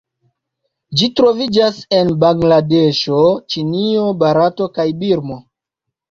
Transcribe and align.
Ĝi 0.99 1.07
troviĝas 1.19 1.75
en 1.97 2.09
Bangladeŝo, 2.23 3.19
Ĉinio, 3.55 4.07
Barato, 4.23 4.69
kaj 4.79 4.87
Birmo. 5.05 5.39